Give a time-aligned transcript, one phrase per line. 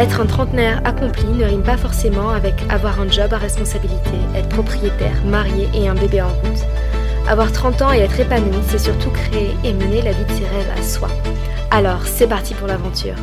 [0.00, 4.48] Être un trentenaire accompli ne rime pas forcément avec avoir un job à responsabilité, être
[4.48, 6.64] propriétaire, marié et un bébé en route.
[7.28, 10.46] Avoir 30 ans et être épanoui, c'est surtout créer et mener la vie de ses
[10.46, 11.10] rêves à soi.
[11.70, 13.16] Alors, c'est parti pour l'aventure.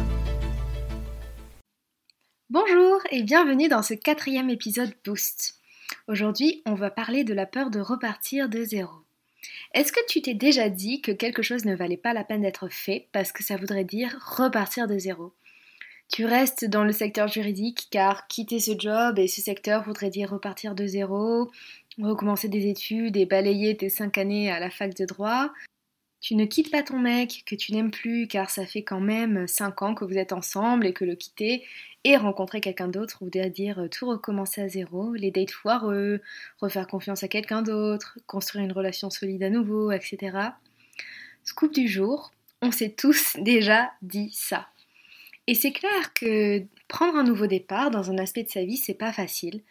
[2.51, 5.55] Bonjour et bienvenue dans ce quatrième épisode Boost.
[6.07, 8.93] Aujourd'hui, on va parler de la peur de repartir de zéro.
[9.73, 12.67] Est-ce que tu t'es déjà dit que quelque chose ne valait pas la peine d'être
[12.67, 15.33] fait parce que ça voudrait dire repartir de zéro?
[16.09, 20.29] Tu restes dans le secteur juridique car quitter ce job et ce secteur voudrait dire
[20.31, 21.51] repartir de zéro,
[22.01, 25.51] recommencer des études et balayer tes cinq années à la fac de droit.
[26.19, 29.47] Tu ne quittes pas ton mec que tu n'aimes plus car ça fait quand même
[29.47, 31.63] cinq ans que vous êtes ensemble et que le quitter
[32.03, 36.21] et rencontrer quelqu'un d'autre voudrait dire tout recommencer à zéro, les dates foireux,
[36.59, 40.37] refaire confiance à quelqu'un d'autre, construire une relation solide à nouveau, etc.
[41.43, 44.67] Scoop du jour, on s'est tous déjà dit ça.
[45.47, 48.93] Et c'est clair que prendre un nouveau départ dans un aspect de sa vie, c'est
[48.93, 49.61] pas facile.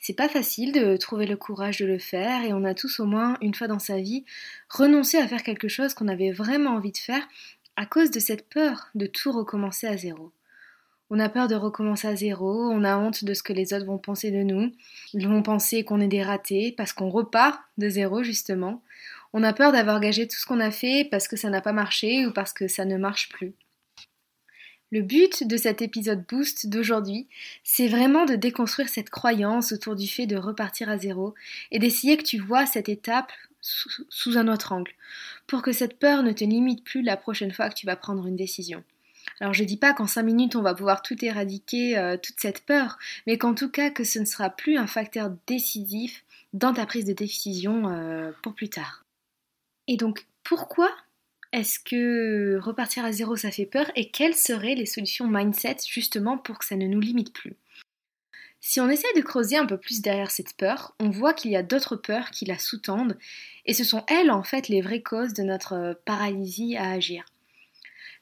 [0.00, 3.04] C'est pas facile de trouver le courage de le faire et on a tous au
[3.04, 4.24] moins une fois dans sa vie
[4.68, 7.26] renoncé à faire quelque chose qu'on avait vraiment envie de faire
[7.76, 10.32] à cause de cette peur de tout recommencer à zéro.
[11.10, 13.86] On a peur de recommencer à zéro, on a honte de ce que les autres
[13.86, 14.72] vont penser de nous,
[15.14, 18.82] ils vont penser qu'on est des ratés parce qu'on repart de zéro justement.
[19.32, 21.72] On a peur d'avoir gagé tout ce qu'on a fait parce que ça n'a pas
[21.72, 23.54] marché ou parce que ça ne marche plus.
[24.90, 27.26] Le but de cet épisode Boost d'aujourd'hui,
[27.62, 31.34] c'est vraiment de déconstruire cette croyance autour du fait de repartir à zéro
[31.70, 33.30] et d'essayer que tu vois cette étape
[33.60, 34.92] sous, un autre angle,
[35.46, 38.26] pour que cette peur ne te limite plus la prochaine fois que tu vas prendre
[38.26, 38.82] une décision.
[39.40, 42.64] Alors je dis pas qu'en 5 minutes on va pouvoir tout éradiquer, euh, toute cette
[42.64, 46.24] peur, mais qu'en tout cas que ce ne sera plus un facteur décisif
[46.54, 49.04] dans ta prise de décision euh, pour plus tard.
[49.86, 50.90] Et donc pourquoi
[51.52, 53.90] est-ce que repartir à zéro ça fait peur?
[53.96, 57.56] Et quelles seraient les solutions mindset justement pour que ça ne nous limite plus?
[58.60, 61.56] Si on essaie de creuser un peu plus derrière cette peur, on voit qu'il y
[61.56, 63.16] a d'autres peurs qui la sous-tendent
[63.64, 67.24] et ce sont elles en fait les vraies causes de notre paralysie à agir.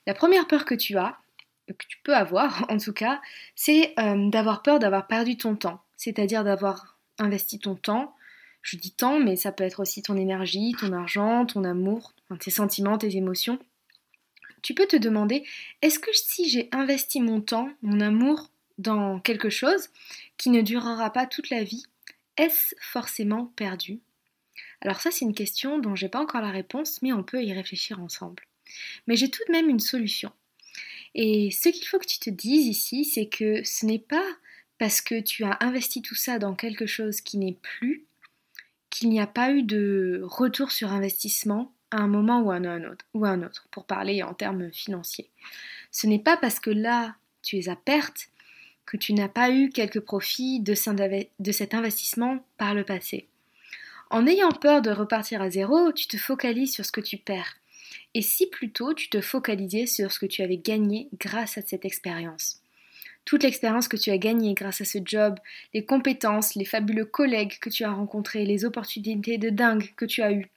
[0.06, 1.18] La première peur que tu as,
[1.66, 3.20] que tu peux avoir en tout cas,
[3.56, 8.14] c'est euh, d'avoir peur d'avoir perdu ton temps, c'est-à-dire d'avoir investi ton temps,
[8.62, 12.50] je dis temps, mais ça peut être aussi ton énergie, ton argent, ton amour, tes
[12.50, 13.58] sentiments, tes émotions.
[14.62, 15.44] Tu peux te demander,
[15.82, 19.88] est-ce que si j'ai investi mon temps, mon amour dans quelque chose
[20.36, 21.84] qui ne durera pas toute la vie,
[22.36, 24.00] est-ce forcément perdu?
[24.80, 27.52] Alors ça c'est une question dont j'ai pas encore la réponse, mais on peut y
[27.52, 28.42] réfléchir ensemble.
[29.06, 30.32] Mais j'ai tout de même une solution.
[31.14, 34.26] Et ce qu'il faut que tu te dises ici, c'est que ce n'est pas
[34.78, 38.04] parce que tu as investi tout ça dans quelque chose qui n'est plus
[38.90, 42.84] qu'il n'y a pas eu de retour sur investissement à un moment ou à un
[42.84, 45.28] autre, ou un autre pour parler en termes financiers.
[45.90, 48.28] Ce n'est pas parce que là, tu es à perte
[48.84, 50.74] que tu n'as pas eu quelques profits de,
[51.38, 53.26] de cet investissement par le passé.
[54.10, 57.56] En ayant peur de repartir à zéro, tu te focalises sur ce que tu perds.
[58.14, 61.84] Et si plutôt tu te focalisais sur ce que tu avais gagné grâce à cette
[61.84, 62.60] expérience
[63.26, 65.38] toute l'expérience que tu as gagnée grâce à ce job,
[65.74, 70.22] les compétences, les fabuleux collègues que tu as rencontrés, les opportunités de dingue que tu
[70.22, 70.48] as eues.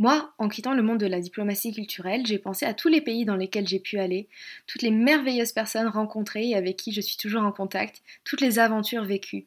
[0.00, 3.26] Moi, en quittant le monde de la diplomatie culturelle, j'ai pensé à tous les pays
[3.26, 4.28] dans lesquels j'ai pu aller,
[4.66, 8.58] toutes les merveilleuses personnes rencontrées et avec qui je suis toujours en contact, toutes les
[8.58, 9.44] aventures vécues.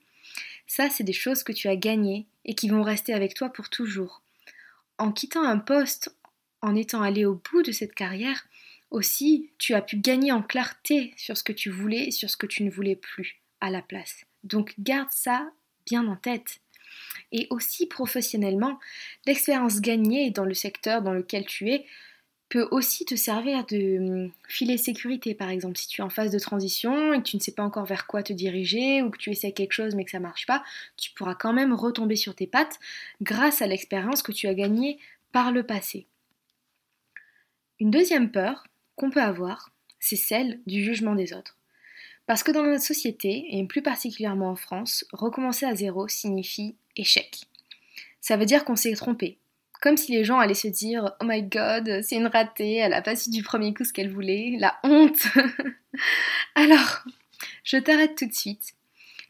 [0.68, 3.72] Ça, c'est des choses que tu as gagnées et qui vont rester avec toi pour
[3.72, 4.22] toujours.
[5.00, 6.16] En quittant un poste,
[6.62, 8.46] en étant allé au bout de cette carrière,
[8.92, 12.38] aussi, tu as pu gagner en clarté sur ce que tu voulais et sur ce
[12.38, 14.24] que tu ne voulais plus à la place.
[14.44, 15.50] Donc garde ça
[15.88, 16.60] bien en tête.
[17.34, 18.80] Et aussi professionnellement,
[19.26, 21.86] l'expérience gagnée dans le secteur dans lequel tu es
[22.54, 26.30] peut aussi te servir de hum, filet sécurité par exemple si tu es en phase
[26.30, 29.18] de transition et que tu ne sais pas encore vers quoi te diriger ou que
[29.18, 30.64] tu essaies quelque chose mais que ça ne marche pas,
[30.96, 32.80] tu pourras quand même retomber sur tes pattes
[33.24, 35.00] grâce à l'expérience que tu as gagnée
[35.32, 36.06] par le passé.
[37.80, 41.58] Une deuxième peur, qu'on peut avoir, c'est celle du jugement des autres.
[42.26, 47.42] Parce que dans notre société, et plus particulièrement en France, recommencer à zéro signifie échec.
[48.22, 49.38] Ça veut dire qu'on s'est trompé.
[49.82, 53.02] Comme si les gens allaient se dire Oh my god, c'est une ratée, elle a
[53.02, 55.28] pas su du premier coup ce qu'elle voulait, la honte
[56.56, 57.04] Alors,
[57.66, 58.74] je t'arrête tout de suite.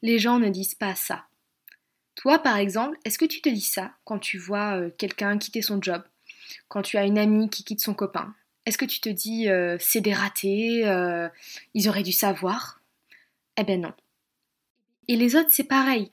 [0.03, 1.25] Les gens ne disent pas ça.
[2.15, 5.63] Toi, par exemple, est-ce que tu te dis ça quand tu vois euh, quelqu'un quitter
[5.63, 6.03] son job?
[6.67, 8.35] Quand tu as une amie qui quitte son copain?
[8.65, 11.27] Est-ce que tu te dis euh, c'est des ratés, euh,
[11.73, 12.79] ils auraient dû savoir?
[13.57, 13.93] Eh ben non.
[15.07, 16.09] Et les autres, c'est pareil.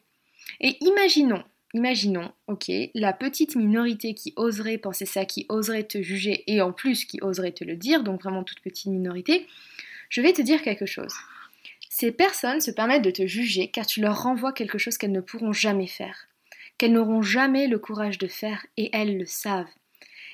[0.60, 1.44] Et imaginons,
[1.74, 6.72] imaginons, ok, la petite minorité qui oserait penser ça, qui oserait te juger et en
[6.72, 9.46] plus qui oserait te le dire, donc vraiment toute petite minorité,
[10.08, 11.14] je vais te dire quelque chose.
[11.88, 15.20] Ces personnes se permettent de te juger car tu leur renvoies quelque chose qu'elles ne
[15.20, 16.28] pourront jamais faire,
[16.78, 19.66] qu'elles n'auront jamais le courage de faire et elles le savent.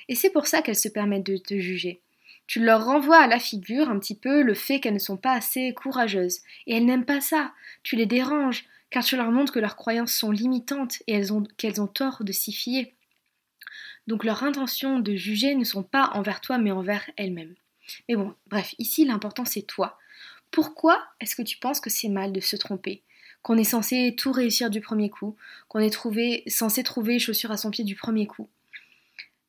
[0.07, 2.01] Et c'est pour ça qu'elles se permettent de te juger.
[2.47, 5.33] Tu leur renvoies à la figure un petit peu le fait qu'elles ne sont pas
[5.33, 6.39] assez courageuses.
[6.65, 7.51] Et elles n'aiment pas ça.
[7.83, 11.21] Tu les déranges, car tu leur montres que leurs croyances sont limitantes et
[11.57, 12.93] qu'elles ont, tort de s'y fier.
[14.07, 17.55] Donc leurs intentions de juger ne sont pas envers toi mais envers elles-mêmes.
[18.07, 19.97] Mais bon, bref, ici l'important c'est toi.
[20.49, 23.01] Pourquoi est-ce que tu penses que c'est mal de se tromper?
[23.41, 25.35] Qu'on est censé tout réussir du premier coup
[25.67, 28.47] Qu'on est censé trouver chaussures à son pied du premier coup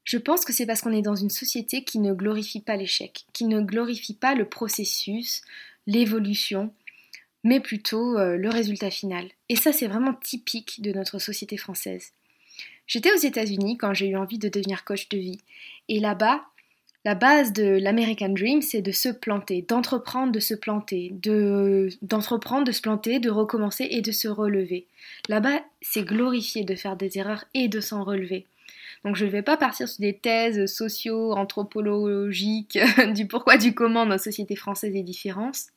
[0.09, 3.27] Je pense que c'est parce qu'on est dans une société qui ne glorifie pas l'échec,
[3.35, 5.43] qui ne glorifie pas le processus,
[5.87, 6.73] l'évolution,
[7.45, 9.29] mais plutôt euh, le résultat final.
[9.51, 12.13] Et ça, c'est vraiment typique de notre société française.
[12.87, 15.43] J'étais aux États-Unis quand j'ai eu envie de devenir coach de vie.
[15.91, 16.43] Et là-bas,
[17.09, 22.67] la base de l'American Dream, c'est de se planter, d'entreprendre de se planter, de, d'entreprendre
[22.67, 24.85] de se planter, de recommencer et de se relever.
[25.27, 28.45] Là-bas, c'est glorifié de faire des erreurs et de s'en relever.
[29.07, 32.79] Donc je ne vais pas partir sur des thèses socio-anthropologiques
[33.15, 35.07] du pourquoi du comment notre société française est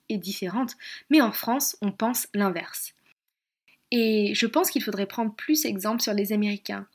[0.09, 0.73] est différente,
[1.09, 2.93] mais en France, on pense l'inverse.
[3.89, 6.87] Et je pense qu'il faudrait prendre plus exemple sur les Américains.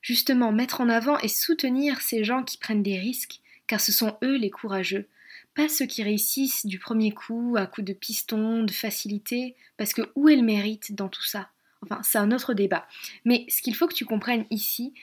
[0.00, 4.16] Justement, mettre en avant et soutenir ces gens qui prennent des risques, car ce sont
[4.22, 5.08] eux les courageux,
[5.54, 10.02] pas ceux qui réussissent du premier coup, à coup de piston, de facilité, parce que
[10.16, 11.48] où est le mérite dans tout ça?
[11.82, 12.86] Enfin, c'est un autre débat.
[13.24, 14.94] Mais ce qu'il faut que tu comprennes ici,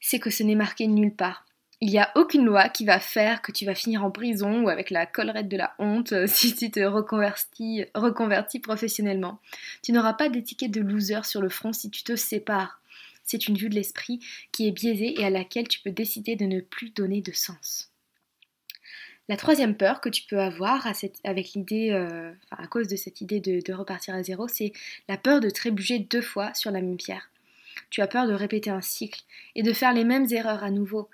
[0.00, 1.44] c'est que ce n'est marqué nulle part.
[1.80, 4.68] Il n'y a aucune loi qui va faire que tu vas finir en prison ou
[4.68, 9.40] avec la collerette de la honte euh, si tu te reconvertis, reconvertis professionnellement.
[9.82, 12.80] Tu n'auras pas d'étiquette de loser sur le front si tu te sépares.
[13.24, 14.20] C'est une vue de l'esprit
[14.52, 17.92] qui est biaisée et à laquelle tu peux décider de ne plus donner de sens.
[19.28, 20.92] La troisième peur que tu peux avoir à
[21.24, 24.72] avec l'idée, euh, à cause de cette idée de, repartir à zéro, c'est
[25.06, 27.28] la peur de trébucher deux fois sur la même pierre.
[27.90, 29.22] Tu as peur de répéter un cycle
[29.54, 31.10] et de faire les mêmes erreurs à nouveau.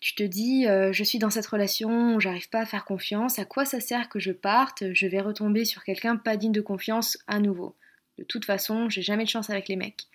[0.00, 3.44] Tu te dis, euh, je suis dans cette relation, j'arrive pas à faire confiance, à
[3.44, 7.18] quoi ça sert que je parte, je vais retomber sur quelqu'un pas digne de confiance
[7.26, 7.74] à nouveau.
[8.18, 10.06] De toute façon, j'ai jamais de chance avec les mecs.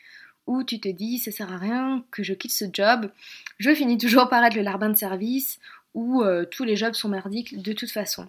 [0.47, 3.11] Ou tu te dis, ça sert à rien que je quitte ce job,
[3.59, 5.59] je finis toujours par être le larbin de service,
[5.95, 8.27] euh, tous les jobs sont merdiques de toute façon.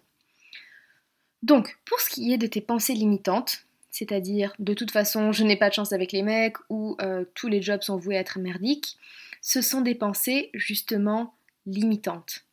[1.43, 5.57] Donc, pour ce qui est de tes pensées limitantes, c'est-à-dire de toute façon je n'ai
[5.57, 8.39] pas de chance avec les mecs ou euh, tous les jobs sont voués à être
[8.39, 8.97] merdiques,
[9.41, 11.35] ce sont des pensées justement
[11.67, 12.45] limitantes,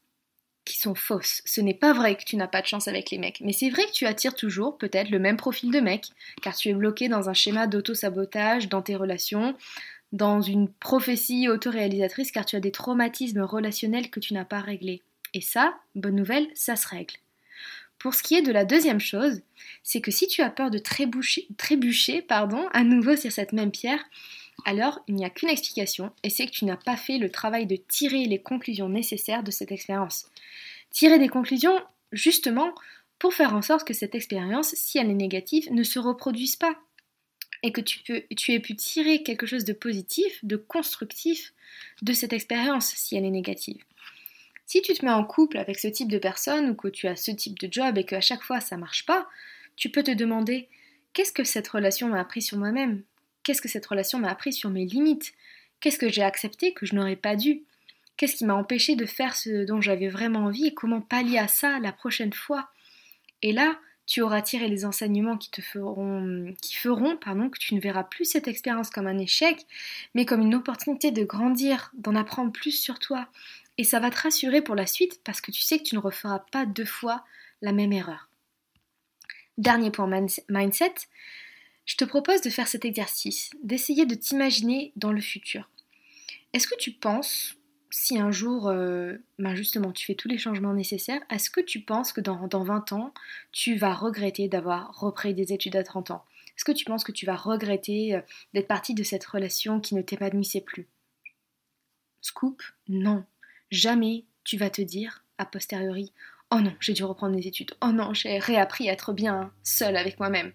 [0.65, 1.41] qui sont fausses.
[1.45, 3.69] Ce n'est pas vrai que tu n'as pas de chance avec les mecs, mais c'est
[3.69, 6.09] vrai que tu attires toujours peut-être le même profil de mec,
[6.41, 9.55] car tu es bloqué dans un schéma d'auto-sabotage dans tes relations,
[10.11, 15.01] dans une prophétie autoréalisatrice car tu as des traumatismes relationnels que tu n'as pas réglés.
[15.33, 17.15] Et ça, bonne nouvelle, ça se règle.
[17.97, 19.41] Pour ce qui est de la deuxième chose,
[19.83, 23.71] c'est que si tu as peur de trébucher, trébucher pardon, à nouveau sur cette même
[23.71, 24.03] pierre,
[24.65, 27.65] alors il n'y a qu'une explication, et c'est que tu n'as pas fait le travail
[27.65, 30.27] de tirer les conclusions nécessaires de cette expérience.
[30.89, 31.79] Tirer des conclusions,
[32.11, 32.73] justement,
[33.19, 36.75] pour faire en sorte que cette expérience, si elle est négative, ne se reproduise pas,
[37.63, 41.53] et que tu, aies pu tirer quelque chose de positif, de constructif
[42.01, 43.83] de cette expérience si elle est négative.
[44.65, 47.15] Si tu te mets en couple avec ce type de personne ou que tu as
[47.15, 49.27] ce type de job et qu'à chaque fois ça marche pas,
[49.75, 50.69] tu peux te demander
[51.13, 53.03] qu'est-ce que cette relation m'a appris sur moi-même?
[53.43, 55.33] Qu'est-ce que cette relation m'a appris sur mes limites?
[55.79, 57.63] Qu'est-ce que j'ai accepté que je n'aurais pas dû?
[58.17, 61.47] Qu'est-ce qui m'a empêché de faire ce dont j'avais vraiment envie et comment pallier à
[61.47, 62.69] ça la prochaine fois?
[63.41, 67.79] Et là, tu auras tiré les enseignements qui te feront, qui feront que tu ne
[67.79, 69.65] verras plus cette expérience comme un échec,
[70.13, 73.27] mais comme une opportunité de grandir, d'en apprendre plus sur toi.
[73.77, 76.01] Et ça va te rassurer pour la suite parce que tu sais que tu ne
[76.01, 77.23] referas pas deux fois
[77.61, 78.29] la même erreur.
[79.57, 80.09] Dernier point
[80.49, 80.93] mindset,
[81.85, 85.69] je te propose de faire cet exercice, d'essayer de t'imaginer dans le futur.
[86.53, 87.55] Est-ce que tu penses
[87.91, 91.81] si un jour, euh, ben justement, tu fais tous les changements nécessaires, est-ce que tu
[91.81, 93.13] penses que dans, dans 20 ans,
[93.51, 96.25] tu vas regretter d'avoir repris des études à 30 ans?
[96.55, 98.21] Est-ce que tu penses que tu vas regretter euh,
[98.53, 100.87] d'être partie de cette relation qui ne t'épanouissait plus?
[102.21, 103.25] Scoop Non.
[103.71, 106.13] Jamais tu vas te dire, a posteriori,
[106.49, 109.97] oh non, j'ai dû reprendre mes études, oh non, j'ai réappris à être bien seule
[109.97, 110.53] avec moi-même.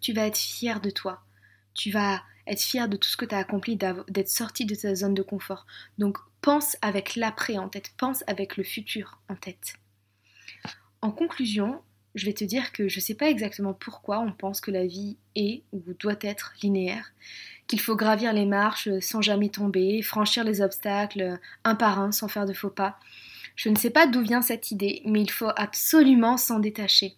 [0.00, 1.22] Tu vas être fier de toi.
[1.74, 4.94] Tu vas être fier de tout ce que tu as accompli, d'être sorti de ta
[4.94, 5.66] zone de confort.
[5.98, 9.74] Donc pense avec l'après en tête, pense avec le futur en tête.
[11.00, 11.80] En conclusion,
[12.14, 14.86] je vais te dire que je ne sais pas exactement pourquoi on pense que la
[14.86, 17.12] vie est ou doit être linéaire,
[17.66, 22.28] qu'il faut gravir les marches sans jamais tomber, franchir les obstacles un par un sans
[22.28, 22.98] faire de faux pas.
[23.56, 27.16] Je ne sais pas d'où vient cette idée, mais il faut absolument s'en détacher.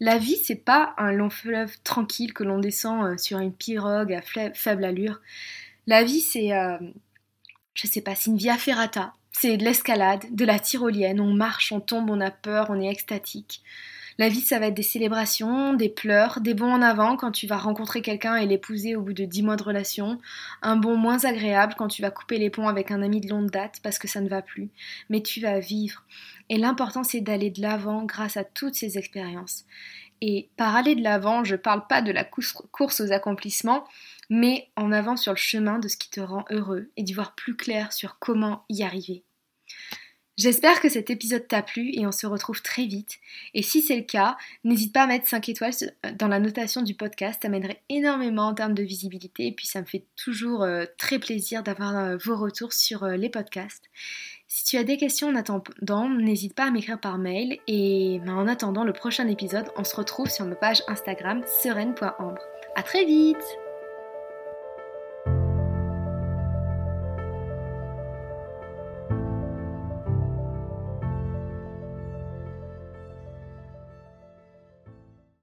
[0.00, 4.12] La vie, c'est pas un long fleuve tranquille que l'on descend euh, sur une pirogue
[4.12, 5.20] à faible allure.
[5.86, 6.78] La vie, c'est, euh,
[7.74, 9.14] je sais pas, c'est une via ferrata.
[9.32, 11.20] C'est de l'escalade, de la tyrolienne.
[11.20, 13.62] On marche, on tombe, on a peur, on est extatique.
[14.20, 17.46] La vie, ça va être des célébrations, des pleurs, des bons en avant quand tu
[17.46, 20.20] vas rencontrer quelqu'un et l'épouser au bout de dix mois de relation,
[20.60, 23.50] un bon moins agréable quand tu vas couper les ponts avec un ami de longue
[23.50, 24.68] date parce que ça ne va plus,
[25.08, 26.04] mais tu vas vivre.
[26.50, 29.64] Et l'important, c'est d'aller de l'avant grâce à toutes ces expériences.
[30.20, 33.84] Et par aller de l'avant, je ne parle pas de la course aux accomplissements,
[34.28, 37.34] mais en avant sur le chemin de ce qui te rend heureux et d'y voir
[37.34, 39.24] plus clair sur comment y arriver.
[40.36, 43.18] J'espère que cet épisode t'a plu et on se retrouve très vite.
[43.52, 45.72] Et si c'est le cas, n'hésite pas à mettre 5 étoiles
[46.14, 49.80] dans la notation du podcast, ça m'aiderait énormément en termes de visibilité et puis ça
[49.80, 53.84] me fait toujours euh, très plaisir d'avoir euh, vos retours sur euh, les podcasts.
[54.48, 58.34] Si tu as des questions en attendant, n'hésite pas à m'écrire par mail et ben,
[58.34, 62.40] en attendant le prochain épisode, on se retrouve sur ma page Instagram sereine.ambre.
[62.76, 63.44] A très vite